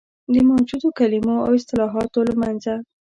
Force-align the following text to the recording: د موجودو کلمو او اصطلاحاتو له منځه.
د 0.33 0.35
موجودو 0.49 0.87
کلمو 0.99 1.35
او 1.47 1.51
اصطلاحاتو 1.59 2.19
له 2.29 2.33
منځه. 2.41 2.73